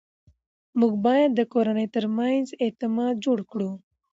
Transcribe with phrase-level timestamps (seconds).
[0.79, 3.71] موږ باید د کورنۍ ترمنځ اعتماد جوړ کړو